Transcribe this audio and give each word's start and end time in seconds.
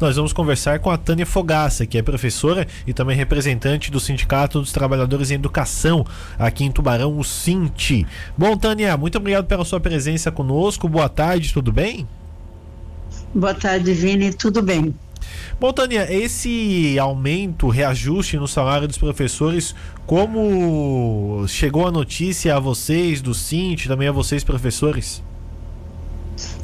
nós 0.00 0.16
vamos 0.16 0.32
conversar 0.32 0.78
com 0.78 0.90
a 0.90 0.96
Tânia 0.96 1.26
Fogaça, 1.26 1.86
que 1.86 1.98
é 1.98 2.02
professora 2.02 2.66
e 2.86 2.92
também 2.92 3.16
representante 3.16 3.90
do 3.90 3.98
Sindicato 3.98 4.60
dos 4.60 4.72
Trabalhadores 4.72 5.30
em 5.30 5.34
Educação 5.34 6.04
aqui 6.38 6.64
em 6.64 6.70
Tubarão, 6.70 7.18
o 7.18 7.24
Sinti. 7.24 8.06
Bom, 8.36 8.56
Tânia, 8.56 8.96
muito 8.96 9.18
obrigado 9.18 9.46
pela 9.46 9.64
sua 9.64 9.80
presença 9.80 10.30
conosco. 10.30 10.88
Boa 10.88 11.08
tarde, 11.08 11.52
tudo 11.52 11.72
bem? 11.72 12.06
Boa 13.34 13.54
tarde, 13.54 13.92
Vini, 13.92 14.32
tudo 14.32 14.62
bem. 14.62 14.94
Bom, 15.60 15.72
Tânia, 15.72 16.06
esse 16.12 16.98
aumento, 16.98 17.68
reajuste 17.68 18.36
no 18.36 18.46
salário 18.46 18.86
dos 18.86 18.98
professores, 18.98 19.74
como 20.06 21.44
chegou 21.48 21.86
a 21.86 21.90
notícia 21.90 22.56
a 22.56 22.60
vocês 22.60 23.20
do 23.20 23.34
Sint, 23.34 23.86
também 23.86 24.08
a 24.08 24.12
vocês 24.12 24.44
professores? 24.44 25.22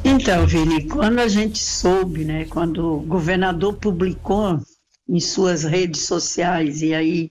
Então, 0.07 0.47
Vini, 0.47 0.85
quando 0.85 1.19
a 1.19 1.29
gente 1.29 1.59
soube, 1.59 2.27
né, 2.27 2.45
quando 2.45 2.97
o 2.97 3.01
governador 3.01 3.73
publicou 3.75 4.61
em 5.09 5.19
suas 5.19 5.65
redes 5.65 6.03
sociais 6.03 6.83
e 6.83 6.93
aí 6.93 7.31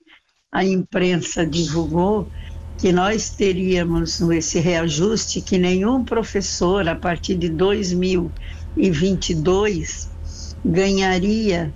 a 0.52 0.66
imprensa 0.66 1.45
divulgou 1.45 2.28
que 2.80 2.91
nós 2.91 3.30
teríamos 3.30 4.20
esse 4.22 4.59
reajuste 4.59 5.40
que 5.40 5.59
nenhum 5.59 6.04
professor 6.04 6.90
a 6.90 6.95
partir 6.95 7.36
de 7.36 7.50
2022 7.50 10.09
ganharia 10.66 11.72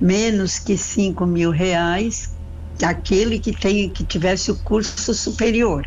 menos 0.00 0.58
que 0.58 0.78
5 0.78 1.26
mil 1.26 1.50
reais 1.50 2.34
aquele 2.82 3.38
que 3.38 3.52
tem 3.52 3.90
que 3.90 4.04
tivesse 4.04 4.50
o 4.50 4.56
curso 4.56 5.12
superior. 5.12 5.86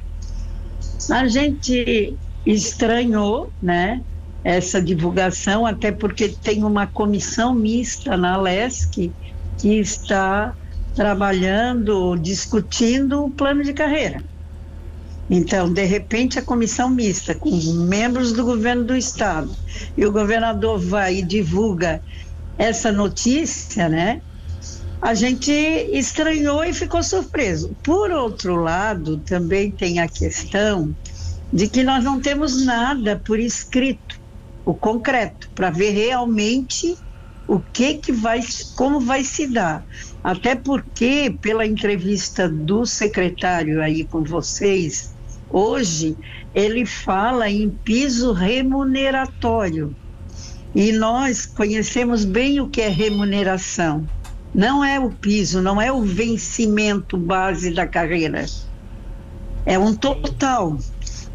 A 1.10 1.28
gente 1.28 2.16
estranhou, 2.46 3.52
né, 3.62 4.04
essa 4.44 4.82
divulgação, 4.82 5.66
até 5.66 5.92
porque 5.92 6.30
tem 6.30 6.64
uma 6.64 6.88
comissão 6.88 7.54
mista 7.54 8.18
na 8.18 8.38
LESC 8.38 9.12
que 9.58 9.80
está 9.80 10.54
trabalhando, 10.96 12.18
discutindo 12.18 13.26
o 13.26 13.30
plano 13.30 13.64
de 13.64 13.74
carreira. 13.74 14.24
Então, 15.30 15.72
de 15.72 15.86
repente, 15.86 16.38
a 16.38 16.42
comissão 16.42 16.90
mista, 16.90 17.34
com 17.34 17.50
membros 17.88 18.34
do 18.34 18.44
governo 18.44 18.84
do 18.84 18.96
estado, 18.96 19.56
e 19.96 20.06
o 20.06 20.12
governador 20.12 20.78
vai 20.78 21.20
e 21.20 21.22
divulga 21.22 22.02
essa 22.58 22.92
notícia, 22.92 23.88
né? 23.88 24.22
A 25.02 25.14
gente 25.14 25.52
estranhou 25.52 26.64
e 26.64 26.74
ficou 26.74 27.02
surpreso. 27.02 27.76
Por 27.82 28.12
outro 28.12 28.56
lado, 28.56 29.18
também 29.20 29.72
tem 29.72 30.00
a 30.00 30.08
questão 30.08 30.94
de 31.52 31.68
que 31.68 31.84
nós 31.84 32.04
não 32.04 32.20
temos 32.20 32.66
nada 32.66 33.20
por 33.26 33.40
escrito, 33.40 34.21
o 34.66 34.74
concreto, 34.74 35.50
para 35.56 35.70
ver 35.70 35.92
realmente 35.92 36.98
o 37.48 37.60
que 37.60 37.96
que 37.96 38.12
vai, 38.12 38.40
como 38.76 39.00
vai 39.00 39.24
se 39.24 39.48
dar. 39.48 39.86
Até 40.24 40.56
porque, 40.56 41.36
pela 41.42 41.66
entrevista 41.66 42.48
do 42.48 42.86
secretário 42.86 43.82
aí 43.82 44.06
com 44.06 44.24
vocês, 44.24 45.14
hoje, 45.50 46.16
ele 46.54 46.86
fala 46.86 47.50
em 47.50 47.70
piso 47.70 48.32
remuneratório. 48.32 49.96
E 50.74 50.92
nós 50.92 51.46
conhecemos 51.46 52.24
bem 52.24 52.62
o 52.62 52.70
que 52.70 52.82
é 52.82 52.88
remuneração. 52.88 54.08
Não 54.54 54.84
é 54.84 55.00
o 55.00 55.10
piso, 55.10 55.62
não 55.62 55.82
é 55.82 55.92
o 55.92 56.02
vencimento 56.02 57.18
base 57.18 57.74
da 57.74 57.88
carreira. 57.88 58.46
É 59.66 59.78
um 59.78 59.94
total. 59.94 60.78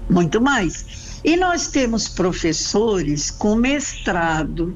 Muito 0.09 0.41
mais. 0.41 1.10
E 1.23 1.37
nós 1.37 1.67
temos 1.67 2.07
professores 2.07 3.29
com 3.29 3.55
mestrado, 3.55 4.75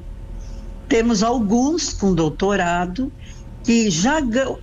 temos 0.88 1.22
alguns 1.22 1.92
com 1.92 2.14
doutorado, 2.14 3.12
que 3.64 3.90
já 3.90 4.18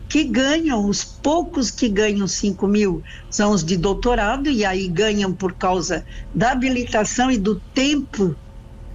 que 0.07 0.23
ganham, 0.23 0.88
os 0.88 1.03
poucos 1.03 1.69
que 1.69 1.89
ganham 1.89 2.25
5 2.25 2.66
mil 2.67 3.03
são 3.29 3.51
os 3.51 3.66
de 3.66 3.75
doutorado, 3.75 4.49
e 4.49 4.63
aí 4.63 4.88
ganham 4.88 5.33
por 5.33 5.53
causa 5.53 6.05
da 6.33 6.51
habilitação 6.51 7.29
e 7.29 7.38
do 7.38 7.59
tempo 7.73 8.33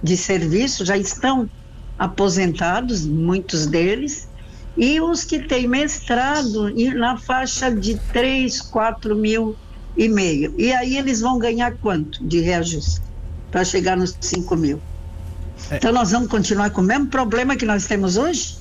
de 0.01 0.17
serviço, 0.17 0.83
já 0.83 0.97
estão 0.97 1.47
aposentados, 1.99 3.05
muitos 3.05 3.67
deles, 3.67 4.27
e 4.75 4.99
os 4.99 5.23
que 5.23 5.39
têm 5.39 5.67
mestrado 5.67 6.73
na 6.95 7.17
faixa 7.17 7.69
de 7.69 7.99
3, 8.11 8.61
4 8.61 9.15
mil 9.15 9.55
e 9.99 10.07
meio. 10.07 10.55
E 10.57 10.71
aí 10.71 10.97
eles 10.97 11.19
vão 11.19 11.37
ganhar 11.37 11.73
quanto 11.73 12.25
de 12.25 12.39
reajuste 12.39 13.01
para 13.51 13.65
chegar 13.65 13.97
nos 13.97 14.15
5 14.21 14.55
mil? 14.55 14.79
É. 15.69 15.75
Então 15.75 15.91
nós 15.91 16.11
vamos 16.11 16.29
continuar 16.29 16.69
com 16.69 16.79
o 16.79 16.83
mesmo 16.85 17.07
problema 17.07 17.57
que 17.57 17.65
nós 17.65 17.85
temos 17.85 18.15
hoje? 18.15 18.57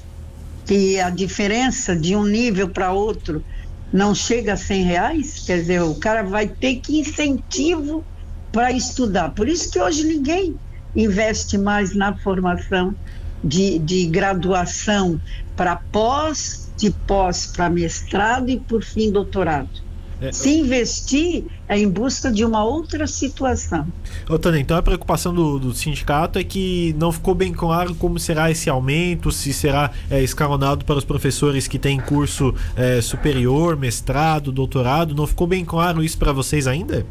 Que 0.67 0.99
a 0.99 1.11
diferença 1.11 1.95
de 1.95 2.17
um 2.17 2.25
nível 2.25 2.69
para 2.69 2.91
outro 2.91 3.45
não 3.93 4.17
chega 4.17 4.55
a 4.55 4.57
100 4.57 4.83
reais? 4.83 5.45
Quer 5.47 5.61
dizer, 5.61 5.81
o 5.81 5.95
cara 5.95 6.25
vai 6.25 6.49
ter 6.49 6.81
que 6.81 6.99
incentivo 6.99 8.05
para 8.51 8.73
estudar. 8.73 9.31
Por 9.31 9.49
isso 9.49 9.71
que 9.71 9.81
hoje 9.81 10.03
ninguém 10.03 10.57
investe 10.97 11.57
mais 11.57 11.95
na 11.95 12.17
formação 12.17 12.97
de, 13.45 13.79
de 13.79 14.07
graduação 14.07 15.21
para 15.55 15.77
pós, 15.77 16.73
de 16.77 16.91
pós 16.91 17.47
para 17.47 17.71
mestrado 17.71 18.51
e, 18.51 18.59
por 18.59 18.83
fim, 18.83 19.13
doutorado. 19.13 19.88
É, 20.21 20.33
Se 20.33 20.59
investir 20.59 21.45
é 21.69 21.79
em 21.79 21.89
busca 21.89 22.31
de 22.31 22.45
uma 22.45 22.65
outra 22.65 23.07
situação. 23.07 23.87
Ô, 24.29 24.39
Tânia, 24.39 24.59
então 24.61 24.77
a 24.77 24.83
preocupação 24.83 25.33
do, 25.33 25.59
do, 25.59 25.73
sindicato 25.73 26.39
é 26.39 26.45
que 26.45 26.95
não 26.99 27.13
ficou 27.13 27.35
bem 27.35 27.53
claro 27.53 27.95
como 27.95 28.19
será 28.19 28.51
esse 28.51 28.69
aumento, 28.69 29.31
se 29.31 29.53
será 29.53 29.93
é, 30.11 30.23
escalonado 30.23 30.85
para 30.85 30.97
os 30.97 31.05
professores 31.05 31.69
que 31.69 31.79
têm 31.79 32.01
curso 32.01 32.53
é, 32.75 33.01
superior, 33.01 33.77
mestrado, 33.77 34.51
doutorado. 34.51 35.15
Não 35.15 35.27
ficou 35.27 35.47
bem 35.47 35.65
claro 35.65 36.03
isso 36.03 36.19
para 36.19 36.33
vocês 36.33 36.67
ainda? 36.67 37.07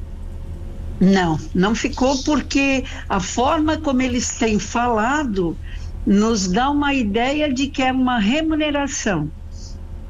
Não, 1.00 1.40
não 1.53 1.75
ficou 1.75 2.17
porque 2.23 2.84
a 3.07 3.19
forma 3.19 3.78
como 3.78 4.01
eles 4.01 4.38
têm 4.38 4.59
falado 4.59 5.56
nos 6.06 6.47
dá 6.47 6.69
uma 6.69 6.94
ideia 6.94 7.53
de 7.53 7.67
que 7.67 7.84
é 7.84 7.91
uma 7.91 8.17
remuneração, 8.17 9.29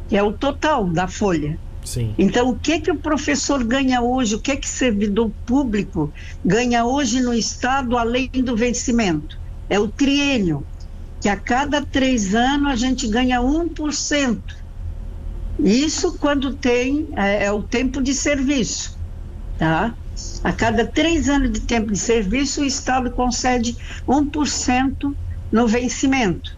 que 0.07 0.16
é 0.16 0.24
o 0.24 0.31
total 0.31 0.86
da 0.86 1.07
folha. 1.07 1.59
Sim. 1.88 2.14
Então, 2.18 2.50
o 2.50 2.59
que 2.59 2.81
que 2.81 2.92
o 2.92 3.00
professor 3.00 3.64
ganha 3.64 4.02
hoje, 4.02 4.36
o 4.36 4.42
que 4.42 4.58
que 4.58 4.68
servidor 4.68 5.31
público 5.46 6.12
ganha 6.44 6.86
hoje 6.86 7.22
no 7.22 7.34
Estado, 7.34 7.98
além 7.98 8.30
do 8.44 8.58
vencimento? 8.58 9.38
É 9.70 9.80
o 9.80 9.88
triênio, 9.88 10.68
que 11.22 11.30
a 11.30 11.38
cada 11.38 11.81
três 11.86 12.36
anos 12.36 12.74
a 12.74 12.75
gente 12.75 13.08
ganha 13.08 13.40
1%. 13.40 14.44
Isso 15.59 16.18
quando 16.20 16.58
tem, 16.58 17.08
é, 17.16 17.46
é 17.46 17.52
o 17.53 17.64
tempo 17.64 18.02
de 18.02 18.14
serviço, 18.14 19.00
tá? 19.58 19.96
A 20.44 20.52
cada 20.52 20.86
três 20.86 21.30
anos 21.30 21.54
de 21.54 21.62
tempo 21.62 21.94
de 21.94 22.00
serviço, 22.00 22.64
o 22.64 22.66
Estado 22.66 23.12
concede 23.12 23.78
1% 24.06 25.16
no 25.50 25.66
vencimento. 25.66 26.52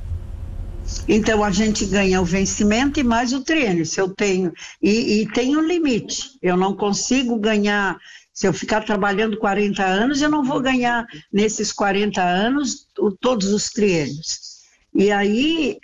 Então 1.08 1.44
a 1.44 1.52
gente 1.52 1.86
ganha 1.86 2.22
o 2.22 2.26
vencimento 2.26 3.00
e 3.00 3.04
mais 3.04 3.34
o 3.34 3.44
triênio. 3.44 3.86
Se 3.86 4.00
eu 4.00 4.14
tenho 4.14 4.54
e, 4.82 5.22
e 5.22 5.32
tem 5.32 5.58
um 5.58 5.62
limite. 5.62 6.38
Eu 6.42 6.56
não 6.56 6.76
consigo 6.76 7.38
ganhar. 7.38 7.98
Se 8.34 8.48
eu 8.48 8.54
ficar 8.54 8.82
trabalhando 8.82 9.38
40 9.38 9.84
anos, 9.84 10.22
eu 10.22 10.30
não 10.30 10.44
vou 10.44 10.62
ganhar 10.62 11.06
nesses 11.32 11.72
40 11.72 12.22
anos 12.22 12.88
todos 13.20 13.48
os 13.52 13.70
triênios. 13.70 14.50
E 14.94 15.12
aí 15.12 15.78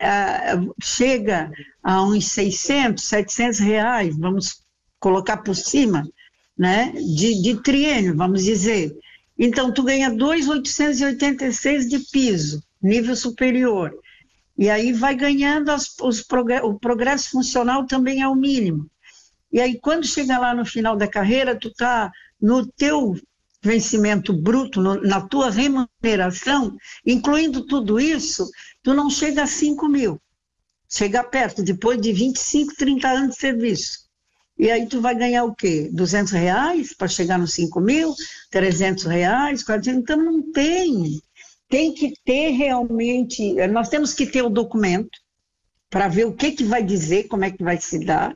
chega 0.81 1.51
a 1.83 2.01
uns 2.03 2.27
600, 2.31 3.03
700 3.03 3.59
reais, 3.59 4.17
vamos 4.17 4.61
colocar 4.99 5.37
por 5.37 5.55
cima, 5.55 6.07
né, 6.57 6.91
de, 6.93 7.41
de 7.41 7.61
triênio, 7.61 8.15
vamos 8.15 8.43
dizer. 8.43 8.95
Então, 9.37 9.71
tu 9.71 9.83
ganha 9.83 10.09
2,886 10.09 11.89
de 11.89 11.99
piso 12.11 12.63
nível 12.81 13.15
superior. 13.15 13.93
E 14.57 14.69
aí 14.69 14.93
vai 14.93 15.15
ganhando 15.15 15.69
as, 15.69 15.95
os 16.01 16.25
o 16.63 16.79
progresso 16.79 17.31
funcional 17.31 17.85
também 17.85 18.21
é 18.21 18.27
o 18.27 18.35
mínimo. 18.35 18.89
E 19.51 19.59
aí 19.59 19.79
quando 19.79 20.05
chega 20.07 20.37
lá 20.37 20.53
no 20.53 20.65
final 20.65 20.95
da 20.95 21.07
carreira, 21.07 21.55
tu 21.57 21.73
tá 21.73 22.11
no 22.41 22.65
teu 22.65 23.15
vencimento 23.61 24.31
bruto, 24.31 24.79
no, 24.81 25.01
na 25.01 25.21
tua 25.21 25.49
remuneração, 25.49 26.77
incluindo 27.05 27.65
tudo 27.65 27.99
isso, 27.99 28.49
tu 28.83 28.93
não 28.93 29.09
chega 29.09 29.43
a 29.43 29.47
5 29.47 29.87
mil. 29.87 30.21
chegar 30.89 31.25
perto, 31.25 31.63
depois 31.63 31.99
de 31.99 32.13
25, 32.13 32.75
30 32.75 33.07
anos 33.09 33.35
de 33.35 33.41
serviço. 33.41 34.05
E 34.57 34.71
aí 34.71 34.87
tu 34.87 35.01
vai 35.01 35.15
ganhar 35.15 35.43
o 35.43 35.53
quê? 35.53 35.89
200 35.91 36.31
reais 36.31 36.93
para 36.93 37.07
chegar 37.07 37.37
nos 37.37 37.53
5 37.53 37.81
mil? 37.81 38.13
300 38.51 39.03
reais? 39.05 39.63
400? 39.63 40.01
Então 40.01 40.17
não 40.17 40.51
tem. 40.51 41.21
Tem 41.67 41.93
que 41.93 42.13
ter 42.23 42.51
realmente, 42.51 43.53
nós 43.67 43.89
temos 43.89 44.13
que 44.13 44.25
ter 44.25 44.41
o 44.41 44.49
documento 44.49 45.17
para 45.89 46.07
ver 46.07 46.25
o 46.25 46.33
que, 46.33 46.51
que 46.51 46.63
vai 46.63 46.83
dizer, 46.83 47.27
como 47.27 47.45
é 47.45 47.51
que 47.51 47.63
vai 47.63 47.79
se 47.79 48.03
dar. 48.03 48.35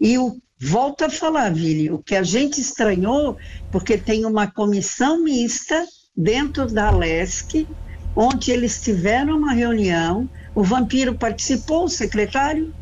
E 0.00 0.18
o, 0.18 0.36
volto 0.60 1.04
a 1.04 1.10
falar, 1.10 1.52
Vili, 1.52 1.90
o 1.90 1.98
que 1.98 2.14
a 2.14 2.22
gente 2.22 2.60
estranhou, 2.60 3.36
porque 3.70 3.96
tem 3.96 4.24
uma 4.24 4.46
comissão 4.46 5.22
mista 5.22 5.84
dentro 6.16 6.66
da 6.66 6.88
Alesc, 6.88 7.66
onde 8.14 8.50
eles 8.50 8.80
tiveram 8.80 9.38
uma 9.38 9.52
reunião, 9.52 10.28
o 10.54 10.62
Vampiro 10.62 11.14
participou, 11.14 11.84
o 11.84 11.88
secretário, 11.88 12.74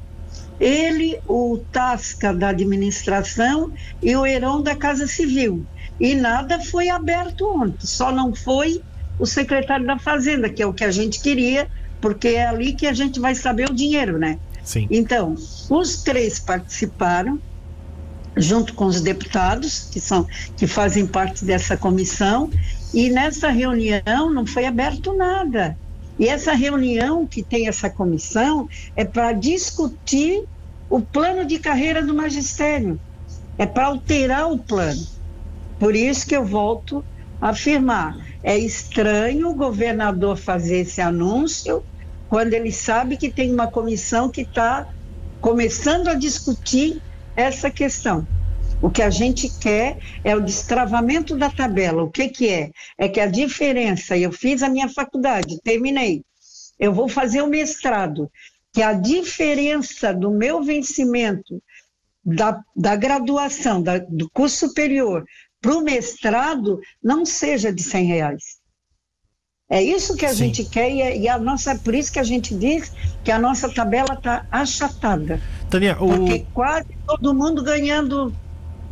ele, 0.58 1.18
o 1.26 1.58
Tasca 1.72 2.34
da 2.34 2.48
administração 2.50 3.72
e 4.02 4.14
o 4.14 4.26
Heron 4.26 4.60
da 4.60 4.76
Casa 4.76 5.06
Civil. 5.06 5.64
E 5.98 6.14
nada 6.14 6.58
foi 6.60 6.88
aberto 6.88 7.46
ontem, 7.46 7.86
só 7.86 8.10
não 8.10 8.34
foi 8.34 8.82
o 9.20 9.26
secretário 9.26 9.86
da 9.86 9.98
Fazenda, 9.98 10.48
que 10.48 10.62
é 10.62 10.66
o 10.66 10.72
que 10.72 10.82
a 10.82 10.90
gente 10.90 11.20
queria, 11.20 11.68
porque 12.00 12.28
é 12.28 12.46
ali 12.46 12.72
que 12.72 12.86
a 12.86 12.92
gente 12.94 13.20
vai 13.20 13.34
saber 13.34 13.70
o 13.70 13.74
dinheiro, 13.74 14.18
né? 14.18 14.38
Sim. 14.64 14.88
Então, 14.90 15.36
os 15.68 16.02
três 16.02 16.40
participaram, 16.40 17.38
junto 18.34 18.72
com 18.72 18.86
os 18.86 19.02
deputados, 19.02 19.88
que, 19.92 20.00
são, 20.00 20.26
que 20.56 20.66
fazem 20.66 21.06
parte 21.06 21.44
dessa 21.44 21.76
comissão, 21.76 22.50
e 22.94 23.10
nessa 23.10 23.50
reunião 23.50 24.32
não 24.32 24.46
foi 24.46 24.64
aberto 24.64 25.14
nada. 25.14 25.76
E 26.18 26.26
essa 26.26 26.54
reunião 26.54 27.26
que 27.26 27.42
tem 27.42 27.68
essa 27.68 27.90
comissão 27.90 28.68
é 28.96 29.04
para 29.04 29.32
discutir 29.32 30.44
o 30.88 31.00
plano 31.00 31.44
de 31.44 31.58
carreira 31.58 32.02
do 32.02 32.14
magistério, 32.14 32.98
é 33.58 33.66
para 33.66 33.86
alterar 33.86 34.50
o 34.50 34.58
plano. 34.58 35.06
Por 35.78 35.94
isso 35.94 36.26
que 36.26 36.34
eu 36.34 36.44
volto 36.44 37.04
afirmar: 37.40 38.16
é 38.42 38.58
estranho 38.58 39.48
o 39.48 39.54
governador 39.54 40.36
fazer 40.36 40.80
esse 40.80 41.00
anúncio 41.00 41.82
quando 42.28 42.54
ele 42.54 42.70
sabe 42.70 43.16
que 43.16 43.30
tem 43.30 43.52
uma 43.52 43.66
comissão 43.66 44.28
que 44.28 44.42
está 44.42 44.86
começando 45.40 46.08
a 46.08 46.14
discutir 46.14 47.00
essa 47.34 47.70
questão. 47.70 48.26
O 48.82 48.88
que 48.88 49.02
a 49.02 49.10
gente 49.10 49.48
quer 49.58 49.98
é 50.24 50.34
o 50.34 50.40
destravamento 50.40 51.36
da 51.36 51.50
tabela. 51.50 52.02
O 52.02 52.10
que, 52.10 52.28
que 52.28 52.48
é? 52.48 52.70
É 52.96 53.08
que 53.08 53.20
a 53.20 53.26
diferença, 53.26 54.16
eu 54.16 54.32
fiz 54.32 54.62
a 54.62 54.68
minha 54.68 54.88
faculdade, 54.88 55.60
terminei, 55.62 56.22
eu 56.78 56.92
vou 56.94 57.08
fazer 57.08 57.42
o 57.42 57.46
mestrado, 57.46 58.30
que 58.72 58.82
a 58.82 58.92
diferença 58.92 60.14
do 60.14 60.30
meu 60.30 60.62
vencimento 60.62 61.60
da, 62.24 62.60
da 62.74 62.96
graduação, 62.96 63.82
da, 63.82 63.98
do 63.98 64.30
curso 64.30 64.68
superior, 64.68 65.24
para 65.60 65.76
o 65.76 65.82
mestrado, 65.82 66.80
não 67.02 67.24
seja 67.24 67.72
de 67.72 67.82
100 67.82 68.06
reais. 68.06 68.60
É 69.68 69.80
isso 69.80 70.16
que 70.16 70.26
a 70.26 70.30
Sim. 70.30 70.46
gente 70.46 70.64
quer 70.64 70.90
e, 70.90 71.00
é, 71.00 71.16
e 71.16 71.28
a 71.28 71.38
nossa, 71.38 71.76
por 71.76 71.94
isso 71.94 72.12
que 72.12 72.18
a 72.18 72.24
gente 72.24 72.52
diz 72.54 72.92
que 73.22 73.30
a 73.30 73.38
nossa 73.38 73.68
tabela 73.72 74.14
está 74.14 74.44
achatada. 74.50 75.40
Tânia, 75.68 75.96
o... 76.00 76.08
Porque 76.08 76.44
quase 76.52 76.88
todo 77.06 77.32
mundo 77.32 77.62
ganhando 77.62 78.34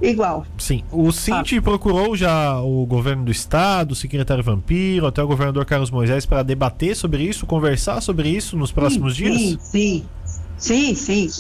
igual. 0.01 0.47
Sim. 0.57 0.85
O 0.93 1.11
Cinti 1.11 1.57
ah. 1.57 1.63
procurou 1.63 2.17
já 2.17 2.61
o 2.61 2.87
governo 2.87 3.25
do 3.25 3.33
estado, 3.33 3.91
o 3.91 3.97
secretário 3.97 4.45
Vampiro, 4.45 5.07
até 5.07 5.21
o 5.21 5.27
governador 5.27 5.65
Carlos 5.65 5.91
Moisés 5.91 6.25
para 6.25 6.45
debater 6.45 6.95
sobre 6.95 7.25
isso, 7.25 7.45
conversar 7.45 8.01
sobre 8.01 8.29
isso 8.29 8.57
nos 8.57 8.71
próximos 8.71 9.17
sim, 9.17 9.25
dias? 9.25 9.41
Sim, 9.41 9.59
sim. 9.61 10.07
Sim, 10.59 10.95
sim. 10.95 11.31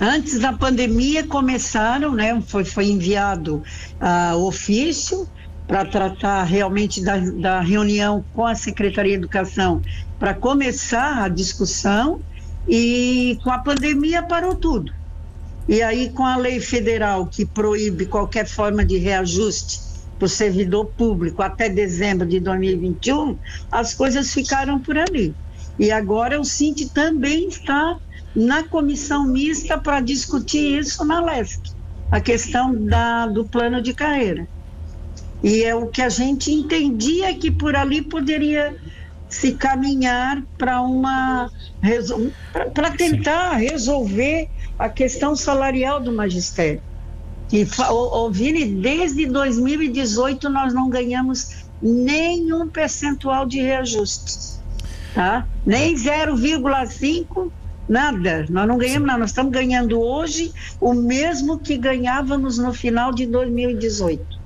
Antes 0.00 0.38
da 0.38 0.52
pandemia 0.52 1.26
começaram, 1.26 2.14
né? 2.14 2.40
Foi, 2.46 2.64
foi 2.64 2.86
enviado 2.86 3.62
uh, 4.00 4.36
ofício 4.36 5.28
para 5.66 5.84
tratar 5.84 6.44
realmente 6.44 7.02
da, 7.02 7.18
da 7.18 7.60
reunião 7.60 8.24
com 8.32 8.46
a 8.46 8.54
Secretaria 8.54 9.12
de 9.12 9.18
Educação 9.18 9.82
para 10.18 10.32
começar 10.32 11.24
a 11.24 11.28
discussão 11.28 12.20
e 12.66 13.38
com 13.42 13.50
a 13.50 13.58
pandemia 13.58 14.22
parou 14.22 14.54
tudo. 14.54 14.92
E 15.68 15.82
aí, 15.82 16.10
com 16.10 16.24
a 16.24 16.36
lei 16.36 16.60
federal 16.60 17.26
que 17.26 17.44
proíbe 17.44 18.06
qualquer 18.06 18.46
forma 18.46 18.84
de 18.84 18.96
reajuste 18.96 19.80
para 20.18 20.26
o 20.26 20.28
servidor 20.28 20.86
público 20.86 21.42
até 21.42 21.68
dezembro 21.68 22.26
de 22.26 22.40
2021, 22.40 23.38
as 23.70 23.94
coisas 23.94 24.32
ficaram 24.32 24.80
por 24.80 24.96
ali. 24.96 25.34
E 25.78 25.90
agora 25.92 26.40
o 26.40 26.44
Cinti 26.44 26.88
também 26.88 27.48
está 27.48 27.98
na 28.34 28.62
comissão 28.62 29.26
mista 29.26 29.78
para 29.78 30.00
discutir 30.00 30.78
isso 30.78 31.04
na 31.04 31.20
LESC, 31.20 31.60
a 32.10 32.20
questão 32.20 32.74
da, 32.74 33.26
do 33.26 33.44
plano 33.44 33.80
de 33.80 33.94
carreira. 33.94 34.46
E 35.42 35.62
é 35.62 35.74
o 35.74 35.86
que 35.86 36.02
a 36.02 36.08
gente 36.08 36.52
entendia 36.52 37.32
que 37.34 37.50
por 37.50 37.76
ali 37.76 38.02
poderia 38.02 38.76
se 39.28 39.52
caminhar 39.52 40.42
para 40.56 40.80
uma 40.80 41.50
para 42.74 42.90
tentar 42.92 43.54
resolver 43.54 44.48
a 44.78 44.88
questão 44.88 45.36
salarial 45.36 46.00
do 46.00 46.12
magistério. 46.12 46.80
O, 47.90 48.30
Vini, 48.30 48.64
desde 48.66 49.26
2018 49.26 50.48
nós 50.48 50.74
não 50.74 50.90
ganhamos 50.90 51.64
nenhum 51.80 52.68
percentual 52.68 53.46
de 53.46 53.60
reajuste, 53.60 54.57
tá? 55.14 55.46
Nem 55.64 55.94
0,5, 55.94 57.50
nada. 57.88 58.46
Nós 58.48 58.68
não 58.68 58.78
ganhamos 58.78 59.06
nada. 59.06 59.18
Nós 59.18 59.30
estamos 59.30 59.52
ganhando 59.52 60.00
hoje 60.00 60.52
o 60.80 60.94
mesmo 60.94 61.58
que 61.58 61.76
ganhávamos 61.76 62.58
no 62.58 62.72
final 62.72 63.12
de 63.12 63.26
2018. 63.26 64.38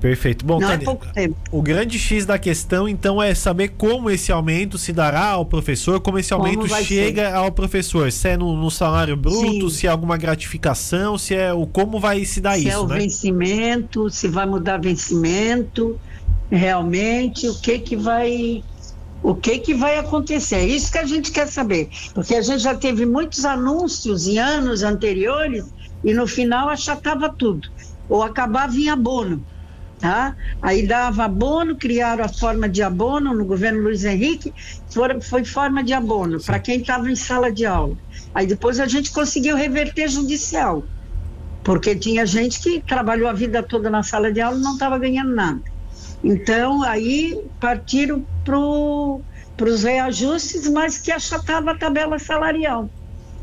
Perfeito. 0.00 0.44
Bom, 0.44 0.60
Não, 0.60 0.68
Tânia, 0.68 0.98
é 1.16 1.30
o 1.50 1.62
grande 1.62 1.98
X 1.98 2.26
da 2.26 2.38
questão, 2.38 2.88
então, 2.88 3.20
é 3.22 3.34
saber 3.34 3.68
como 3.70 4.10
esse 4.10 4.30
aumento 4.30 4.76
se 4.76 4.92
dará 4.92 5.30
ao 5.30 5.44
professor, 5.44 6.00
como 6.00 6.18
esse 6.18 6.32
aumento 6.32 6.68
como 6.68 6.84
chega 6.84 7.30
ser? 7.30 7.34
ao 7.34 7.50
professor. 7.50 8.12
Se 8.12 8.28
é 8.28 8.36
no, 8.36 8.54
no 8.54 8.70
salário 8.70 9.16
bruto, 9.16 9.70
Sim. 9.70 9.70
se 9.70 9.86
é 9.86 9.90
alguma 9.90 10.16
gratificação, 10.16 11.16
se 11.16 11.34
é 11.34 11.52
o 11.52 11.66
como 11.66 11.98
vai 11.98 12.24
se 12.24 12.40
dar 12.40 12.56
se 12.56 12.68
isso, 12.68 12.76
é 12.76 12.78
o 12.78 12.86
né? 12.86 12.98
vencimento, 12.98 14.10
se 14.10 14.28
vai 14.28 14.46
mudar 14.46 14.78
vencimento, 14.78 15.98
realmente, 16.50 17.48
o 17.48 17.54
que 17.58 17.78
que 17.78 17.96
vai 17.96 18.62
o 19.22 19.34
que 19.34 19.58
que 19.58 19.74
vai 19.74 19.98
acontecer? 19.98 20.56
É 20.56 20.66
isso 20.66 20.92
que 20.92 20.98
a 20.98 21.06
gente 21.06 21.30
quer 21.30 21.48
saber, 21.48 21.88
porque 22.14 22.34
a 22.34 22.42
gente 22.42 22.60
já 22.60 22.74
teve 22.74 23.04
muitos 23.04 23.44
anúncios 23.44 24.26
em 24.26 24.38
anos 24.38 24.82
anteriores 24.82 25.64
e 26.04 26.12
no 26.14 26.26
final 26.26 26.68
achatava 26.68 27.28
tudo, 27.28 27.68
ou 28.08 28.22
acabava 28.22 28.76
em 28.76 28.88
abono 28.88 29.44
tá? 29.98 30.36
Aí 30.60 30.86
dava 30.86 31.24
abono, 31.24 31.76
criaram 31.76 32.24
a 32.24 32.28
forma 32.28 32.68
de 32.68 32.82
abono 32.82 33.34
no 33.34 33.44
governo 33.44 33.82
Luiz 33.82 34.04
Henrique, 34.04 34.52
foi, 34.90 35.20
foi 35.20 35.44
forma 35.44 35.82
de 35.82 35.92
abono 35.92 36.42
para 36.42 36.58
quem 36.58 36.80
estava 36.80 37.10
em 37.10 37.16
sala 37.16 37.50
de 37.50 37.64
aula. 37.64 37.96
Aí 38.34 38.46
depois 38.46 38.78
a 38.78 38.86
gente 38.86 39.10
conseguiu 39.10 39.56
reverter 39.56 40.08
judicial, 40.08 40.84
porque 41.64 41.94
tinha 41.94 42.26
gente 42.26 42.60
que 42.60 42.80
trabalhou 42.80 43.28
a 43.28 43.32
vida 43.32 43.62
toda 43.62 43.90
na 43.90 44.02
sala 44.02 44.32
de 44.32 44.40
aula 44.40 44.58
e 44.58 44.62
não 44.62 44.74
estava 44.74 44.98
ganhando 44.98 45.34
nada. 45.34 45.75
Então 46.22 46.82
aí 46.82 47.40
partiram 47.60 48.24
para 48.44 48.58
os 49.70 49.82
reajustes, 49.84 50.68
mas 50.68 50.98
que 50.98 51.10
achatava 51.10 51.72
a 51.72 51.74
tabela 51.76 52.18
salarial. 52.18 52.88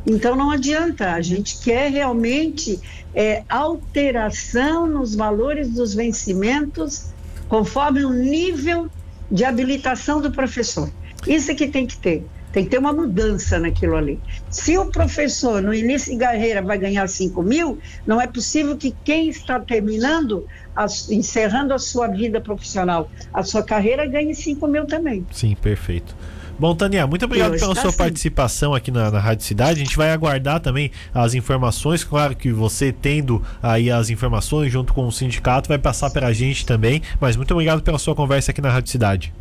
Então 0.05 0.35
não 0.35 0.51
adianta, 0.51 1.13
a 1.13 1.21
gente 1.21 1.59
quer 1.59 1.89
realmente 1.89 2.79
é, 3.15 3.43
alteração 3.47 4.85
nos 4.85 5.15
valores 5.15 5.69
dos 5.69 5.93
vencimentos 5.93 7.13
conforme 7.47 8.03
o 8.03 8.11
nível 8.11 8.89
de 9.31 9.45
habilitação 9.45 10.19
do 10.19 10.31
professor. 10.31 10.91
Isso 11.25 11.51
é 11.51 11.55
que 11.55 11.67
tem 11.67 11.87
que 11.87 11.97
ter. 11.97 12.25
Tem 12.53 12.63
que 12.63 12.69
ter 12.69 12.77
uma 12.77 12.93
mudança 12.93 13.59
naquilo 13.59 13.97
ali. 13.97 14.19
Se 14.49 14.77
o 14.77 14.85
professor, 14.85 15.61
no 15.61 15.73
início 15.73 16.13
de 16.13 16.19
carreira, 16.19 16.61
vai 16.61 16.77
ganhar 16.77 17.07
5 17.07 17.41
mil, 17.41 17.79
não 18.05 18.21
é 18.21 18.27
possível 18.27 18.77
que 18.77 18.95
quem 19.03 19.27
está 19.27 19.59
terminando, 19.59 20.45
a, 20.75 20.85
encerrando 21.09 21.73
a 21.73 21.79
sua 21.79 22.07
vida 22.07 22.39
profissional, 22.39 23.09
a 23.33 23.43
sua 23.43 23.63
carreira, 23.63 24.05
ganhe 24.05 24.35
5 24.35 24.65
mil 24.67 24.85
também. 24.85 25.25
Sim, 25.31 25.57
perfeito. 25.59 26.15
Bom, 26.59 26.75
Tânia, 26.75 27.07
muito 27.07 27.25
obrigado 27.25 27.57
pela 27.57 27.73
sua 27.73 27.89
assim. 27.89 27.97
participação 27.97 28.75
aqui 28.75 28.91
na, 28.91 29.09
na 29.09 29.19
Rádio 29.19 29.43
Cidade. 29.43 29.81
A 29.81 29.83
gente 29.83 29.97
vai 29.97 30.11
aguardar 30.11 30.59
também 30.59 30.91
as 31.13 31.33
informações. 31.33 32.03
Claro 32.03 32.35
que 32.35 32.51
você 32.51 32.91
tendo 32.91 33.41
aí 33.61 33.89
as 33.89 34.11
informações 34.11 34.71
junto 34.71 34.93
com 34.93 35.07
o 35.07 35.11
sindicato 35.11 35.67
vai 35.67 35.79
passar 35.79 36.11
para 36.11 36.27
a 36.27 36.33
gente 36.33 36.65
também. 36.65 37.01
Mas 37.19 37.35
muito 37.35 37.51
obrigado 37.51 37.81
pela 37.81 37.97
sua 37.97 38.13
conversa 38.13 38.51
aqui 38.51 38.61
na 38.61 38.69
Rádio 38.69 38.91
Cidade. 38.91 39.33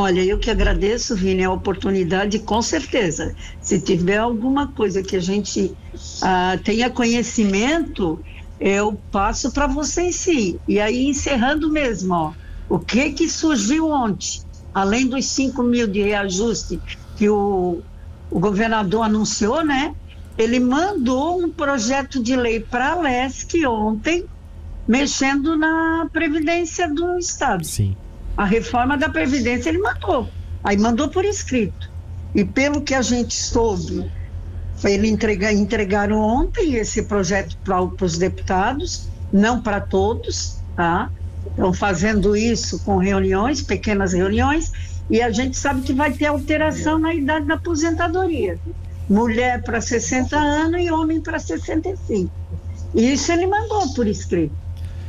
Olha, 0.00 0.24
eu 0.24 0.38
que 0.38 0.50
agradeço, 0.50 1.14
Vini, 1.14 1.44
a 1.44 1.52
oportunidade, 1.52 2.38
com 2.38 2.62
certeza. 2.62 3.34
Se 3.60 3.80
tiver 3.80 4.18
alguma 4.18 4.68
coisa 4.68 5.02
que 5.02 5.16
a 5.16 5.20
gente 5.20 5.74
ah, 6.22 6.58
tenha 6.64 6.88
conhecimento, 6.90 8.18
eu 8.58 8.98
passo 9.10 9.52
para 9.52 9.66
vocês 9.66 10.16
sim. 10.16 10.58
E 10.66 10.80
aí, 10.80 11.06
encerrando 11.06 11.70
mesmo, 11.70 12.14
ó, 12.14 12.32
o 12.68 12.78
que 12.78 13.12
que 13.12 13.28
surgiu 13.28 13.88
ontem? 13.88 14.42
além 14.74 15.06
dos 15.06 15.26
5 15.26 15.62
mil 15.62 15.86
de 15.86 16.02
reajuste 16.02 16.80
que 17.16 17.28
o, 17.28 17.80
o 18.30 18.40
governador 18.40 19.02
anunciou, 19.02 19.64
né? 19.64 19.94
Ele 20.38 20.58
mandou 20.58 21.42
um 21.42 21.50
projeto 21.50 22.22
de 22.22 22.34
lei 22.34 22.60
para 22.60 22.92
a 22.92 23.00
LESC 23.00 23.66
ontem, 23.66 24.24
mexendo 24.88 25.56
na 25.56 26.08
Previdência 26.12 26.88
do 26.88 27.18
Estado. 27.18 27.64
Sim. 27.64 27.94
A 28.40 28.46
reforma 28.46 28.96
da 28.96 29.10
Previdência 29.10 29.68
ele 29.68 29.76
mandou. 29.76 30.26
Aí 30.64 30.74
mandou 30.74 31.10
por 31.10 31.26
escrito. 31.26 31.90
E 32.34 32.42
pelo 32.42 32.80
que 32.80 32.94
a 32.94 33.02
gente 33.02 33.34
soube, 33.34 34.10
ele 34.82 35.08
entregar, 35.08 35.52
entregaram 35.52 36.18
ontem 36.18 36.76
esse 36.76 37.02
projeto 37.02 37.54
para 37.62 37.84
os 38.02 38.16
deputados, 38.16 39.06
não 39.30 39.60
para 39.60 39.78
todos, 39.78 40.56
tá? 40.74 41.10
Estão 41.50 41.74
fazendo 41.74 42.34
isso 42.34 42.78
com 42.82 42.96
reuniões, 42.96 43.60
pequenas 43.60 44.14
reuniões, 44.14 44.72
e 45.10 45.20
a 45.20 45.30
gente 45.30 45.58
sabe 45.58 45.82
que 45.82 45.92
vai 45.92 46.10
ter 46.10 46.24
alteração 46.24 46.98
na 46.98 47.12
idade 47.12 47.44
da 47.44 47.56
aposentadoria. 47.56 48.58
Mulher 49.06 49.62
para 49.62 49.82
60 49.82 50.34
anos 50.34 50.80
e 50.80 50.90
homem 50.90 51.20
para 51.20 51.38
65. 51.38 52.32
Isso 52.94 53.32
ele 53.32 53.46
mandou 53.46 53.92
por 53.92 54.06
escrito. 54.06 54.54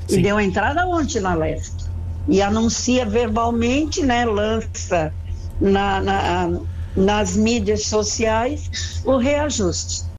Sim. 0.06 0.20
E 0.20 0.22
deu 0.22 0.38
entrada 0.38 0.86
ontem 0.86 1.22
na 1.22 1.34
LESC. 1.34 1.81
E 2.28 2.42
anuncia 2.42 3.06
verbalmente, 3.06 4.04
né, 4.04 4.26
lança 4.26 5.14
na, 5.60 6.02
na, 6.02 6.60
nas 6.96 7.36
mídias 7.36 7.88
sociais 7.88 8.70
o 9.04 9.18
reajuste. 9.18 10.04